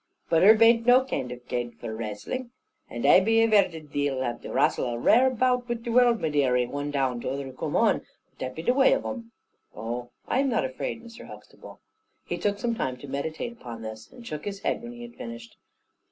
[0.31, 2.49] But her bain't no kaind of gude for rarstling?
[2.89, 6.29] and ai be aveared thee'll have to rarstle a rare bout wi the world, my
[6.29, 8.01] dearie: one down, tother coom on,
[8.39, 9.29] that be the wai of 'un."
[9.75, 11.27] "Oh, I am not afraid, Mr.
[11.27, 11.81] Huxtable."
[12.25, 15.13] He took some time to meditate upon this, and shook his head when he had
[15.13, 15.55] finished.